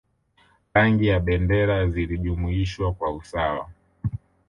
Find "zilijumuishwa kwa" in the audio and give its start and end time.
1.91-3.13